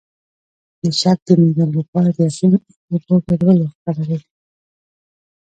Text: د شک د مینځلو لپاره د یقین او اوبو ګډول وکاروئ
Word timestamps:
د 0.81 0.83
شک 0.99 1.17
د 1.27 1.29
مینځلو 1.39 1.73
لپاره 1.79 2.09
د 2.15 2.17
یقین 2.27 2.51
او 2.89 2.95
اوبو 2.95 3.15
ګډول 3.27 3.57
وکاروئ 3.61 4.19